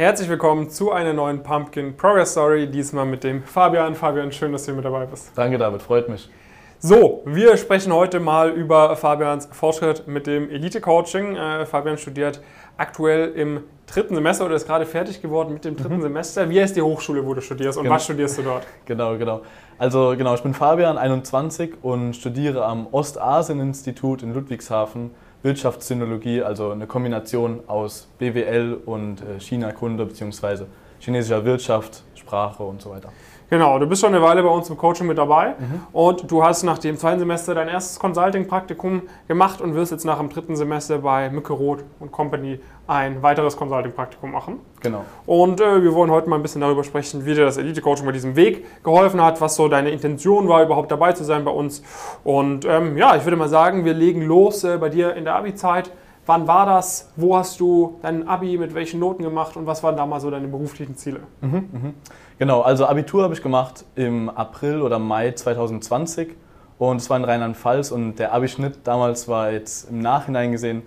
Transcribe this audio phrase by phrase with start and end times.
[0.00, 3.94] Herzlich willkommen zu einer neuen Pumpkin Progress Story, diesmal mit dem Fabian.
[3.94, 5.30] Fabian, schön, dass du mit dabei bist.
[5.34, 6.30] Danke, David, freut mich.
[6.78, 11.36] So, wir sprechen heute mal über Fabians Fortschritt mit dem Elite-Coaching.
[11.36, 12.40] Äh, Fabian studiert
[12.78, 16.00] aktuell im dritten Semester oder ist gerade fertig geworden mit dem dritten mhm.
[16.00, 16.48] Semester.
[16.48, 17.96] Wie heißt die Hochschule, wo du studierst und genau.
[17.96, 18.66] was studierst du dort?
[18.86, 19.42] Genau, genau.
[19.76, 25.10] Also genau, ich bin Fabian, 21 und studiere am Ostasien-Institut in Ludwigshafen
[25.42, 30.64] Wirtschaftssynologie, also eine Kombination aus BWL und äh, China-Kunde bzw.
[31.00, 33.08] chinesischer Wirtschaft, Sprache und so weiter.
[33.50, 35.82] Genau, du bist schon eine Weile bei uns im Coaching mit dabei mhm.
[35.92, 40.18] und du hast nach dem zweiten Semester dein erstes Consulting-Praktikum gemacht und wirst jetzt nach
[40.18, 44.60] dem dritten Semester bei Mücke Roth und Company ein weiteres Consulting-Praktikum machen.
[44.80, 45.04] Genau.
[45.26, 48.12] Und äh, wir wollen heute mal ein bisschen darüber sprechen, wie dir das Elite-Coaching bei
[48.12, 51.82] diesem Weg geholfen hat, was so deine Intention war, überhaupt dabei zu sein bei uns.
[52.22, 55.34] Und ähm, ja, ich würde mal sagen, wir legen los äh, bei dir in der
[55.34, 55.90] Abi-Zeit.
[56.30, 57.10] Wann war das?
[57.16, 60.46] Wo hast du dein Abi mit welchen Noten gemacht und was waren damals so deine
[60.46, 61.22] beruflichen Ziele?
[61.40, 61.92] Mhm, mh.
[62.38, 66.36] Genau, also Abitur habe ich gemacht im April oder Mai 2020
[66.78, 70.82] und es war in Rheinland-Pfalz und der Abischnitt damals war jetzt im Nachhinein gesehen,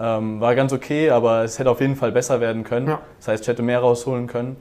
[0.00, 2.88] ähm, war ganz okay, aber es hätte auf jeden Fall besser werden können.
[2.88, 3.00] Ja.
[3.18, 4.56] Das heißt, ich hätte mehr rausholen können.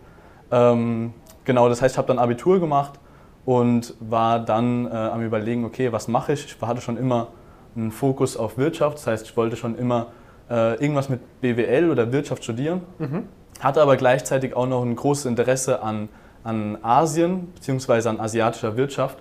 [0.51, 2.99] Ähm, genau, das heißt, ich habe dann Abitur gemacht
[3.43, 6.45] und war dann äh, am Überlegen, okay, was mache ich?
[6.45, 7.29] Ich hatte schon immer
[7.75, 10.11] einen Fokus auf Wirtschaft, das heißt, ich wollte schon immer
[10.49, 13.23] äh, irgendwas mit BWL oder Wirtschaft studieren, mhm.
[13.59, 16.09] hatte aber gleichzeitig auch noch ein großes Interesse an
[16.47, 18.07] an Asien bzw.
[18.07, 19.17] an asiatischer Wirtschaft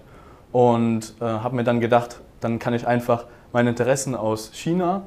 [0.53, 5.03] und äh, habe mir dann gedacht, dann kann ich einfach meine Interessen aus China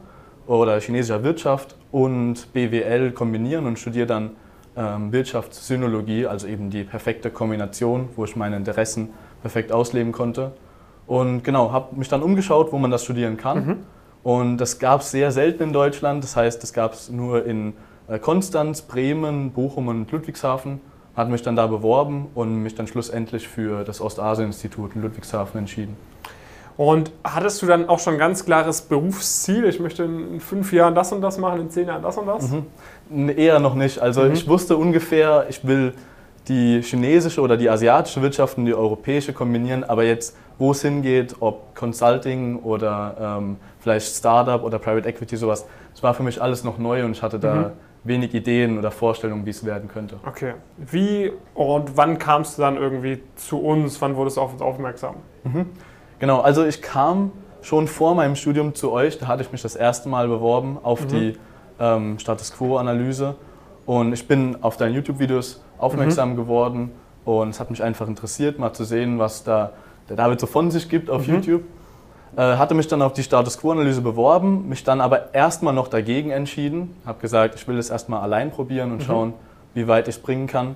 [0.46, 4.32] oder chinesischer Wirtschaft und BWL kombinieren und studiere dann
[4.76, 10.52] ähm, Wirtschaftssynologie, also eben die perfekte Kombination, wo ich meine Interessen perfekt ausleben konnte.
[11.08, 13.66] Und genau, habe mich dann umgeschaut, wo man das studieren kann.
[13.66, 13.78] Mhm.
[14.24, 16.24] Und das gab es sehr selten in Deutschland.
[16.24, 17.74] Das heißt, das gab es nur in
[18.08, 20.82] äh, Konstanz, Bremen, Bochum und Ludwigshafen
[21.20, 25.98] hat mich dann da beworben und mich dann schlussendlich für das Ostasien-Institut in Ludwigshafen entschieden.
[26.78, 29.66] Und hattest du dann auch schon ein ganz klares Berufsziel?
[29.66, 32.52] Ich möchte in fünf Jahren das und das machen, in zehn Jahren das und das?
[33.10, 33.30] Mhm.
[33.38, 34.00] Eher noch nicht.
[34.00, 34.32] Also mhm.
[34.32, 35.94] ich wusste ungefähr, ich will
[36.50, 41.36] die chinesische oder die asiatische Wirtschaft und die europäische kombinieren, aber jetzt, wo es hingeht,
[41.40, 46.64] ob Consulting oder ähm, vielleicht Startup oder Private Equity, sowas, das war für mich alles
[46.64, 47.72] noch neu und ich hatte da mhm
[48.04, 50.20] wenig Ideen oder Vorstellungen, wie es werden könnte.
[50.26, 50.54] Okay.
[50.78, 54.02] Wie und wann kamst du dann irgendwie zu uns?
[54.02, 55.16] Wann wurdest du auf uns aufmerksam?
[55.44, 55.68] Mhm.
[56.20, 57.32] Genau, also ich kam
[57.62, 59.18] schon vor meinem Studium zu euch.
[59.18, 61.08] Da hatte ich mich das erste Mal beworben auf mhm.
[61.08, 61.38] die
[61.80, 63.36] ähm, Status Quo-Analyse.
[63.90, 66.36] Und ich bin auf deinen YouTube-Videos aufmerksam mhm.
[66.36, 66.92] geworden.
[67.26, 69.72] Und es hat mich einfach interessiert, mal zu sehen, was da
[70.10, 71.34] der David so von sich gibt auf mhm.
[71.34, 71.64] YouTube.
[72.38, 76.30] Äh, hatte mich dann auf die Status Quo-Analyse beworben, mich dann aber erstmal noch dagegen
[76.30, 76.96] entschieden.
[77.04, 79.06] Habe gesagt, ich will das erstmal allein probieren und mhm.
[79.06, 79.34] schauen,
[79.74, 80.76] wie weit ich bringen kann.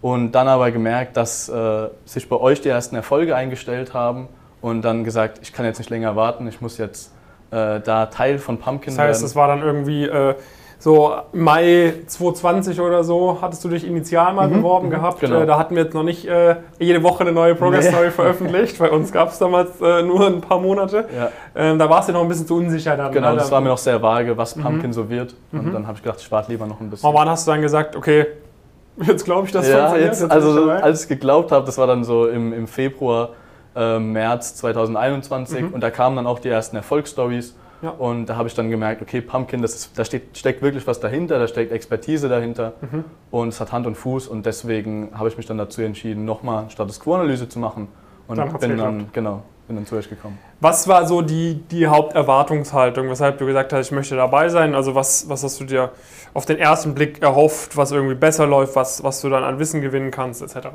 [0.00, 4.28] Und dann aber gemerkt, dass äh, sich bei euch die ersten Erfolge eingestellt haben
[4.62, 7.12] und dann gesagt, ich kann jetzt nicht länger warten, ich muss jetzt
[7.50, 9.08] äh, da Teil von Pumpkin werden.
[9.08, 9.26] Das heißt, werden.
[9.26, 10.36] es war dann irgendwie äh,
[10.80, 15.20] so Mai 2020 oder so hattest du dich initial mal mhm, beworben mhm, gehabt.
[15.20, 15.42] Genau.
[15.42, 18.10] Äh, da hatten wir jetzt noch nicht äh, jede Woche eine neue Progress Story nee.
[18.10, 18.78] veröffentlicht.
[18.78, 21.06] Bei uns gab es damals äh, nur ein paar Monate.
[21.14, 21.28] Ja.
[21.54, 23.12] Ähm, da war es ja noch ein bisschen zu unsicher dann.
[23.12, 23.36] Genau, ne?
[23.36, 24.62] das war mir noch sehr vage, was mhm.
[24.62, 25.34] Pumpkin so wird.
[25.52, 25.72] Und mhm.
[25.74, 27.06] dann habe ich gedacht, ich warte lieber noch ein bisschen.
[27.06, 28.26] Und wann hast du dann gesagt, okay,
[28.96, 30.12] jetzt glaube ich, dass ja, funktioniert?
[30.18, 33.30] Jetzt, also als ich geglaubt habe, das war dann so im, im Februar,
[33.76, 35.74] äh, März 2021 mhm.
[35.74, 37.54] und da kamen dann auch die ersten Erfolgsstories.
[37.82, 37.90] Ja.
[37.90, 41.00] Und da habe ich dann gemerkt, okay, Pumpkin, das ist, da steht, steckt wirklich was
[41.00, 43.04] dahinter, da steckt Expertise dahinter mhm.
[43.30, 46.68] und es hat Hand und Fuß und deswegen habe ich mich dann dazu entschieden, nochmal
[46.70, 47.88] Status Quo-Analyse zu machen
[48.28, 50.38] und dann bin dann, genau, bin dann zu euch gekommen.
[50.60, 54.74] Was war so die, die Haupterwartungshaltung, weshalb du gesagt hast, ich möchte dabei sein?
[54.74, 55.90] Also was, was hast du dir
[56.34, 59.80] auf den ersten Blick erhofft, was irgendwie besser läuft, was, was du dann an Wissen
[59.80, 60.68] gewinnen kannst, etc.?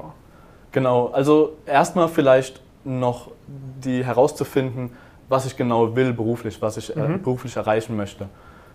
[0.71, 4.91] Genau, also erstmal vielleicht noch die herauszufinden,
[5.29, 7.21] was ich genau will beruflich, was ich äh, mhm.
[7.21, 8.27] beruflich erreichen möchte.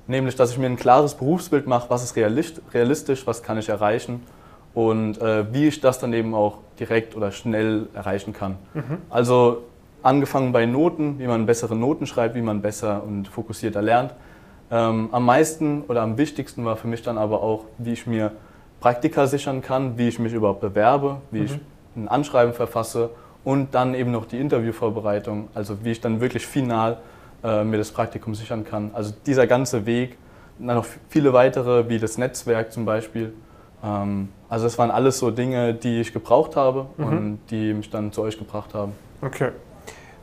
[0.07, 4.23] Nämlich, dass ich mir ein klares Berufsbild mache, was ist realistisch, was kann ich erreichen
[4.75, 8.57] und äh, wie ich das dann eben auch direkt oder schnell erreichen kann.
[8.75, 8.99] Mhm.
[9.09, 9.65] Also
[10.03, 14.15] angefangen bei Noten, wie man bessere Noten schreibt, wie man besser und fokussierter lernt.
[14.71, 18.33] Ähm, am meisten oder am wichtigsten war für mich dann aber auch, wie ich mir
[18.81, 21.45] Praktika sichern kann, wie ich mich überhaupt bewerbe, wie mhm.
[21.45, 21.59] ich
[21.97, 23.11] ein Anschreiben verfasse
[23.45, 26.99] und dann eben noch die Interviewvorbereitung, also wie ich dann wirklich final
[27.43, 28.91] äh, mir das Praktikum sichern kann.
[28.93, 30.19] Also dieser ganze Weg,
[30.59, 33.33] dann noch viele weitere, wie das Netzwerk zum Beispiel.
[33.83, 37.07] Ähm, also das waren alles so Dinge, die ich gebraucht habe mhm.
[37.07, 38.93] und die mich dann zu euch gebracht haben.
[39.23, 39.51] Okay.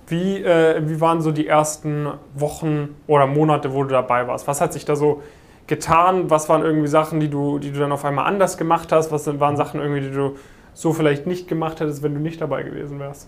[0.07, 4.47] Wie, äh, wie waren so die ersten Wochen oder Monate, wo du dabei warst?
[4.47, 5.21] Was hat sich da so
[5.65, 6.29] getan?
[6.29, 9.11] Was waren irgendwie Sachen, die du, die du dann auf einmal anders gemacht hast?
[9.11, 10.37] Was waren Sachen irgendwie, die du
[10.77, 13.27] so vielleicht nicht gemacht hättest, wenn du nicht dabei gewesen wärst?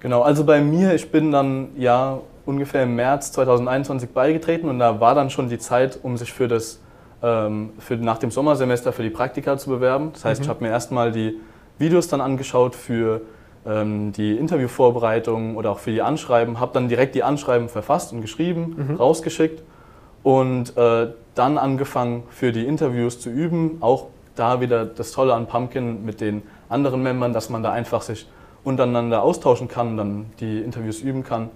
[0.00, 5.00] Genau, also bei mir, ich bin dann ja ungefähr im März 2021 beigetreten und da
[5.00, 6.80] war dann schon die Zeit, um sich für das
[7.22, 10.10] ähm, für nach dem Sommersemester für die Praktika zu bewerben.
[10.12, 10.44] Das heißt, mhm.
[10.44, 11.38] ich habe mir erstmal die
[11.78, 13.22] Videos dann angeschaut für
[13.64, 18.20] ähm, die Interviewvorbereitung oder auch für die Anschreiben, habe dann direkt die Anschreiben verfasst und
[18.20, 18.96] geschrieben, mhm.
[18.96, 19.62] rausgeschickt
[20.22, 23.78] und äh, dann angefangen für die Interviews zu üben.
[23.80, 26.42] Auch da wieder das Tolle an Pumpkin mit den
[26.72, 28.28] anderen Membern, dass man da einfach sich
[28.64, 31.50] untereinander austauschen kann, dann die Interviews üben kann.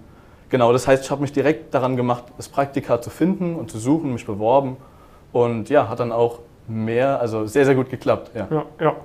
[0.49, 3.79] Genau, das heißt, ich habe mich direkt daran gemacht, das Praktika zu finden und zu
[3.79, 4.77] suchen, mich beworben
[5.33, 8.31] und ja, hat dann auch mehr, also sehr, sehr gut geklappt.
[8.33, 8.65] Ja, ja.
[8.79, 8.95] ja.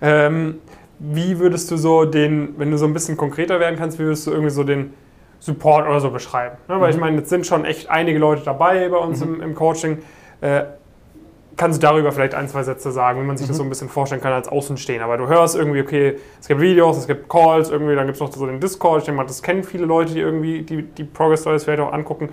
[0.00, 0.60] Ähm,
[0.98, 4.26] wie würdest du so den, wenn du so ein bisschen konkreter werden kannst, wie würdest
[4.26, 4.94] du irgendwie so den
[5.40, 6.56] Support oder so beschreiben?
[6.68, 6.80] Ne?
[6.80, 6.94] Weil mhm.
[6.94, 9.36] ich meine, jetzt sind schon echt einige Leute dabei bei uns mhm.
[9.36, 9.98] im, im, Coaching.
[10.40, 10.64] Äh,
[11.56, 13.50] kannst du darüber vielleicht ein, zwei Sätze sagen, wie man sich mhm.
[13.50, 15.04] das so ein bisschen vorstellen kann als Außenstehender?
[15.04, 18.20] Aber du hörst irgendwie, okay, es gibt Videos, es gibt Calls, irgendwie, dann gibt es
[18.20, 19.00] noch so den Discord.
[19.00, 21.92] Ich denke mal, das kennen viele Leute, die irgendwie die, die Progress Stories vielleicht auch
[21.92, 22.30] angucken.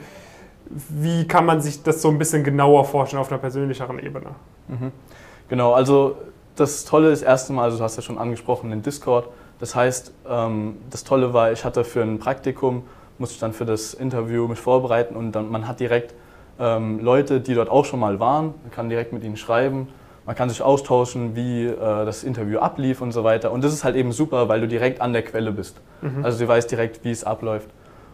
[0.69, 4.31] Wie kann man sich das so ein bisschen genauer vorstellen auf einer persönlicheren Ebene?
[4.67, 4.91] Mhm.
[5.49, 6.17] Genau, also
[6.55, 9.29] das Tolle ist erstmal, also du hast ja schon angesprochen, den Discord.
[9.59, 12.83] Das heißt, ähm, das Tolle war, ich hatte für ein Praktikum,
[13.17, 16.13] musste ich dann für das Interview mich vorbereiten und dann, man hat direkt
[16.59, 19.87] ähm, Leute, die dort auch schon mal waren, man kann direkt mit ihnen schreiben,
[20.25, 23.51] man kann sich austauschen, wie äh, das Interview ablief und so weiter.
[23.51, 25.79] Und das ist halt eben super, weil du direkt an der Quelle bist.
[26.01, 26.25] Mhm.
[26.25, 27.69] Also du weißt direkt, wie es abläuft.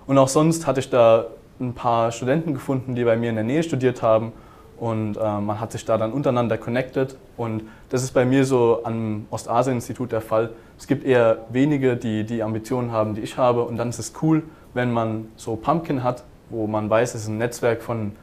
[0.06, 1.26] Und auch sonst hatte ich da
[1.60, 4.34] ein paar Studenten gefunden, die bei mir in der Nähe studiert haben
[4.80, 8.82] und äh, man hat sich da dann untereinander connected und das ist bei mir so
[8.84, 10.50] am Ostasien-Institut der Fall.
[10.78, 14.14] Es gibt eher wenige, die die Ambitionen haben, die ich habe und dann ist es
[14.22, 14.44] cool,
[14.74, 18.14] wenn man so Pumpkin hat, wo man weiß, es ist ein Netzwerk von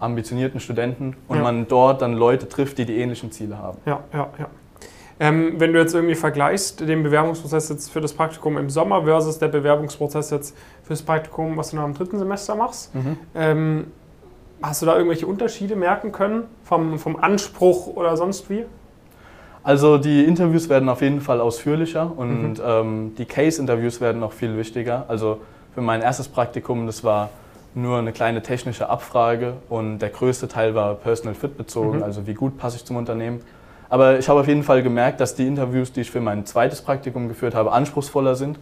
[0.00, 1.42] ambitionierten Studenten und ja.
[1.42, 3.78] man dort dann Leute trifft, die die ähnlichen Ziele haben.
[3.84, 4.46] Ja, ja, ja.
[5.20, 9.38] Ähm, wenn du jetzt irgendwie vergleichst den Bewerbungsprozess jetzt für das Praktikum im Sommer versus
[9.38, 13.16] der Bewerbungsprozess jetzt für das Praktikum, was du noch im dritten Semester machst, mhm.
[13.34, 13.86] ähm,
[14.62, 18.64] hast du da irgendwelche Unterschiede merken können vom, vom Anspruch oder sonst wie?
[19.64, 22.62] Also die Interviews werden auf jeden Fall ausführlicher und mhm.
[22.64, 25.04] ähm, die Case-Interviews werden noch viel wichtiger.
[25.08, 25.40] Also
[25.74, 27.30] für mein erstes Praktikum, das war
[27.78, 32.02] nur eine kleine technische Abfrage und der größte Teil war Personal Fit bezogen, mhm.
[32.02, 33.40] also wie gut passe ich zum Unternehmen.
[33.88, 36.82] Aber ich habe auf jeden Fall gemerkt, dass die Interviews, die ich für mein zweites
[36.82, 38.58] Praktikum geführt habe, anspruchsvoller sind.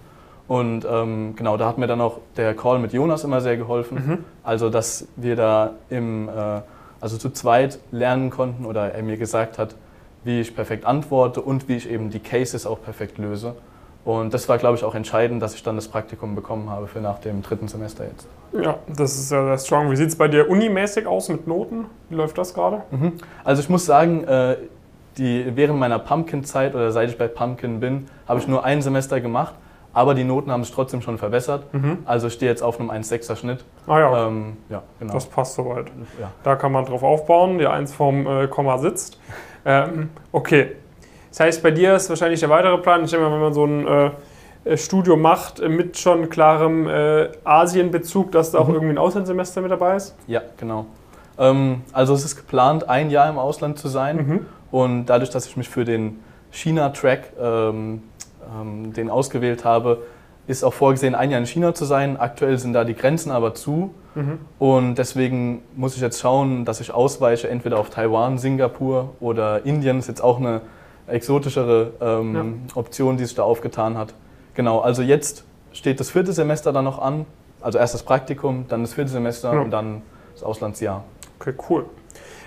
[0.46, 4.06] Und ähm, genau, da hat mir dann auch der Call mit Jonas immer sehr geholfen.
[4.06, 4.24] Mhm.
[4.44, 6.60] Also, dass wir da im, äh,
[7.00, 9.74] also zu zweit lernen konnten oder er mir gesagt hat,
[10.22, 13.56] wie ich perfekt antworte und wie ich eben die Cases auch perfekt löse.
[14.06, 17.00] Und das war, glaube ich, auch entscheidend, dass ich dann das Praktikum bekommen habe für
[17.00, 18.28] nach dem dritten Semester jetzt.
[18.52, 19.90] Ja, das ist sehr, sehr strong.
[19.90, 21.86] Wie sieht es bei dir unimäßig aus mit Noten?
[22.08, 22.82] Wie läuft das gerade?
[22.92, 23.14] Mhm.
[23.42, 24.58] Also ich muss sagen, äh,
[25.18, 29.20] die, während meiner Pumpkin-Zeit oder seit ich bei Pumpkin bin, habe ich nur ein Semester
[29.20, 29.56] gemacht,
[29.92, 31.64] aber die Noten haben sich trotzdem schon verbessert.
[31.74, 31.98] Mhm.
[32.04, 33.64] Also ich stehe jetzt auf einem 1,6er Schnitt.
[33.88, 35.14] Ah ja, ähm, ja genau.
[35.14, 35.86] das passt soweit.
[36.20, 36.30] Ja.
[36.44, 39.18] Da kann man drauf aufbauen, die 1 vom äh, Komma sitzt.
[39.64, 40.76] Ähm, okay,
[41.36, 43.66] das heißt, bei dir ist wahrscheinlich der weitere Plan, ich denke mal, wenn man so
[43.66, 44.10] ein äh,
[44.64, 48.74] äh Studium macht äh, mit schon klarem äh, Asienbezug, dass da auch mhm.
[48.74, 50.16] irgendwie ein Auslandssemester mit dabei ist?
[50.26, 50.86] Ja, genau.
[51.38, 54.16] Ähm, also es ist geplant, ein Jahr im Ausland zu sein.
[54.16, 54.46] Mhm.
[54.70, 56.20] Und dadurch, dass ich mich für den
[56.52, 58.02] China-Track ähm,
[58.58, 60.04] ähm, den ausgewählt habe,
[60.46, 62.16] ist auch vorgesehen, ein Jahr in China zu sein.
[62.16, 63.92] Aktuell sind da die Grenzen aber zu.
[64.14, 64.38] Mhm.
[64.58, 69.96] Und deswegen muss ich jetzt schauen, dass ich ausweiche, entweder auf Taiwan, Singapur oder Indien.
[69.96, 70.62] Das ist jetzt auch eine
[71.06, 72.76] exotischere ähm, ja.
[72.76, 74.14] Option, die sich da aufgetan hat.
[74.54, 77.26] Genau, also jetzt steht das vierte Semester dann noch an.
[77.60, 79.60] Also erst das Praktikum, dann das vierte Semester ja.
[79.60, 80.02] und dann
[80.34, 81.04] das Auslandsjahr.
[81.38, 81.86] Okay, cool.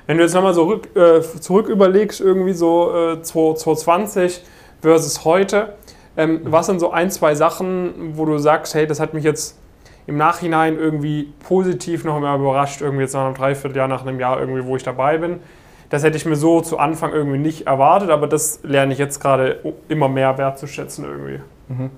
[0.07, 4.43] Wenn du jetzt nochmal so rück, äh, zurück überlegst, irgendwie so äh, 2020
[4.81, 5.75] versus heute,
[6.17, 9.57] ähm, was sind so ein, zwei Sachen, wo du sagst, hey, das hat mich jetzt
[10.07, 14.39] im Nachhinein irgendwie positiv noch mehr überrascht, irgendwie jetzt nach einem Dreivierteljahr, nach einem Jahr
[14.39, 15.39] irgendwie, wo ich dabei bin.
[15.89, 19.19] Das hätte ich mir so zu Anfang irgendwie nicht erwartet, aber das lerne ich jetzt
[19.19, 21.39] gerade immer mehr wertzuschätzen irgendwie.
[21.67, 21.89] Mhm.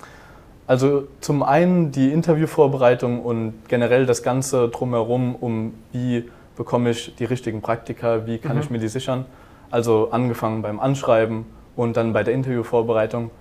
[0.67, 7.25] Also zum einen die Interviewvorbereitung und generell das Ganze drumherum, um wie bekomme ich die
[7.25, 8.61] richtigen Praktika, wie kann mhm.
[8.61, 9.25] ich mir die sichern.
[9.69, 11.45] Also angefangen beim Anschreiben
[11.75, 13.31] und dann bei der Interviewvorbereitung.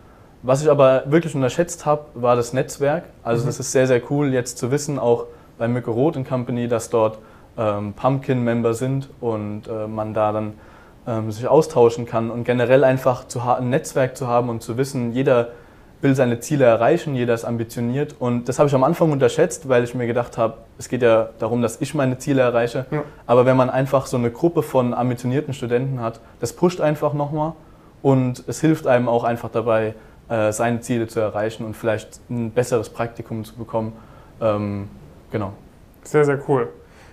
[0.43, 3.05] Was ich aber wirklich unterschätzt habe, war das Netzwerk.
[3.23, 3.47] Also mhm.
[3.47, 5.27] das ist sehr, sehr cool jetzt zu wissen, auch
[5.59, 7.19] bei Mücke Roth Company, dass dort
[7.59, 10.55] ähm, Pumpkin-Member sind und äh, man da dann
[11.07, 15.13] ähm, sich austauschen kann und generell einfach zu ein Netzwerk zu haben und zu wissen,
[15.13, 15.49] jeder
[16.03, 18.17] will seine Ziele erreichen, jeder ist ambitioniert.
[18.19, 21.31] Und das habe ich am Anfang unterschätzt, weil ich mir gedacht habe, es geht ja
[21.39, 22.87] darum, dass ich meine Ziele erreiche.
[22.91, 23.03] Ja.
[23.27, 27.53] Aber wenn man einfach so eine Gruppe von ambitionierten Studenten hat, das pusht einfach nochmal
[28.03, 29.95] und es hilft einem auch einfach dabei,
[30.29, 33.93] äh, seine Ziele zu erreichen und vielleicht ein besseres Praktikum zu bekommen.
[34.41, 34.89] Ähm,
[35.31, 35.53] genau.
[36.03, 36.69] Sehr, sehr cool.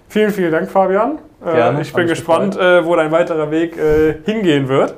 [0.09, 1.19] Vielen, vielen Dank, Fabian.
[1.45, 3.77] Äh, Gerne, ich bin gespannt, äh, wo dein weiterer Weg
[4.25, 4.95] hingehen wird.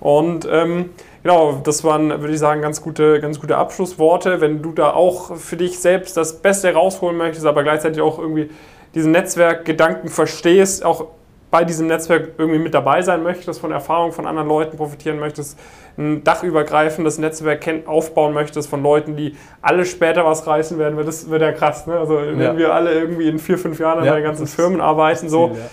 [0.00, 0.90] Und ähm,
[1.22, 4.40] genau, das waren, würde ich sagen, ganz gute, ganz gute Abschlussworte.
[4.40, 8.50] Wenn du da auch für dich selbst das Beste rausholen möchtest, aber gleichzeitig auch irgendwie
[8.94, 11.06] diesen Netzwerkgedanken verstehst, auch
[11.50, 15.58] bei diesem Netzwerk irgendwie mit dabei sein möchtest, von Erfahrungen von anderen Leuten profitieren möchtest,
[15.98, 21.42] ein dachübergreifendes Netzwerk aufbauen möchtest von Leuten, die alle später was reißen werden, das wird
[21.42, 21.86] ja krass.
[21.86, 21.98] Ne?
[21.98, 22.56] Also wenn ja.
[22.56, 25.48] wir alle irgendwie in vier, fünf Jahren an ja, den ganzen Firmen arbeiten, so.
[25.48, 25.70] Ziel, ja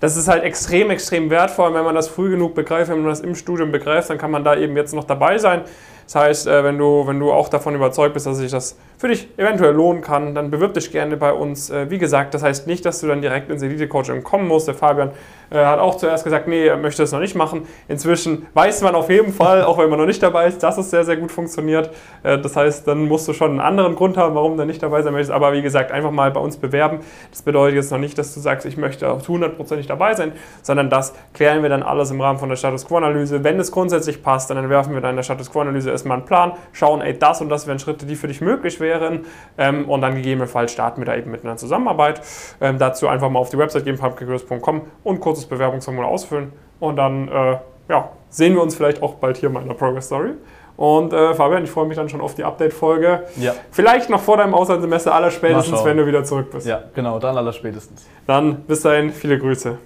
[0.00, 1.74] das ist halt extrem, extrem wertvoll.
[1.74, 4.44] wenn man das früh genug begreift, wenn man das im Studium begreift, dann kann man
[4.44, 5.62] da eben jetzt noch dabei sein.
[6.08, 9.08] Das heißt, äh, wenn du, wenn du auch davon überzeugt bist, dass sich das für
[9.08, 11.68] dich eventuell lohnen kann, dann bewirb dich gerne bei uns.
[11.68, 14.68] Äh, wie gesagt, das heißt nicht, dass du dann direkt ins Elite-Coaching kommen musst.
[14.68, 15.10] Der Fabian
[15.50, 17.66] äh, hat auch zuerst gesagt, nee, er möchte das noch nicht machen.
[17.88, 20.90] Inzwischen weiß man auf jeden Fall, auch wenn man noch nicht dabei ist, dass es
[20.90, 21.90] sehr, sehr gut funktioniert.
[22.22, 25.12] Das heißt, dann musst du schon einen anderen Grund haben, warum du nicht dabei sein
[25.12, 25.32] möchtest.
[25.32, 27.00] Aber wie gesagt, einfach mal bei uns bewerben.
[27.30, 30.90] Das bedeutet jetzt noch nicht, dass du sagst, ich möchte auf 100% dabei sein, sondern
[30.90, 33.44] das klären wir dann alles im Rahmen von der Status Quo-Analyse.
[33.44, 36.52] Wenn es grundsätzlich passt, dann entwerfen wir dann in der Status Quo-Analyse erstmal einen Plan,
[36.72, 39.24] schauen, ey, das und das wären Schritte, die für dich möglich wären
[39.56, 42.20] ähm, und dann gegebenenfalls starten wir da eben mit einer Zusammenarbeit.
[42.60, 47.28] Ähm, dazu einfach mal auf die Website gehen, pumpkinkgirls.com und kurzes Bewerbungsformular ausfüllen und dann
[47.28, 50.32] äh, ja, sehen wir uns vielleicht auch bald hier mal in der Progress Story.
[50.76, 53.24] Und äh, Fabian, ich freue mich dann schon auf die Update-Folge.
[53.36, 53.52] Ja.
[53.72, 56.68] Vielleicht noch vor deinem Auslandssemester, aller spätestens, wenn du wieder zurück bist.
[56.68, 58.06] Ja, genau, dann aller spätestens.
[58.26, 59.76] Dann bis dahin, viele Grüße.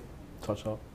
[0.42, 0.91] Ciao, ciao.